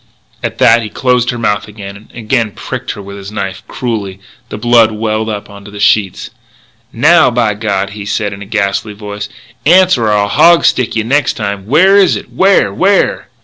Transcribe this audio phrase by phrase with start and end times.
[0.41, 3.61] At that he closed her mouth again, and again he pricked her with his knife,
[3.67, 4.19] cruelly.
[4.49, 6.31] The blood welled up onto the sheets.
[6.91, 9.29] "Now, by God!" he said in a ghastly voice,
[9.63, 11.67] "answer or I'll hog stick yeh next time!
[11.67, 12.31] Where is it?
[12.33, 12.73] Where!
[12.73, 13.29] where!"